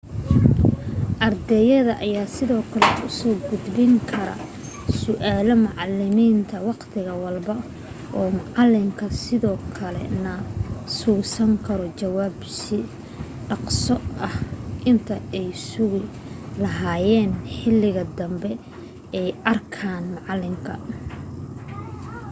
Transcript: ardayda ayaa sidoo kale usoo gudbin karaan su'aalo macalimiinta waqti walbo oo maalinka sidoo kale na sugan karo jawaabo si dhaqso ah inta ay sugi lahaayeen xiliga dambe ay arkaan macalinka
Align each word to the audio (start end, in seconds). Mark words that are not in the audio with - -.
ardayda 1.27 1.93
ayaa 2.05 2.27
sidoo 2.35 2.63
kale 2.73 2.89
usoo 3.07 3.33
gudbin 3.49 3.93
karaan 4.11 4.47
su'aalo 5.01 5.53
macalimiinta 5.65 6.55
waqti 6.69 6.99
walbo 7.23 7.55
oo 8.19 8.29
maalinka 8.39 9.05
sidoo 9.23 9.59
kale 9.77 10.03
na 10.23 10.33
sugan 10.97 11.51
karo 11.67 11.87
jawaabo 12.01 12.47
si 12.61 12.79
dhaqso 13.49 13.95
ah 14.27 14.35
inta 14.91 15.15
ay 15.41 15.47
sugi 15.69 16.01
lahaayeen 16.63 17.33
xiliga 17.55 18.03
dambe 18.17 18.51
ay 19.21 19.27
arkaan 19.53 20.03
macalinka 20.15 20.73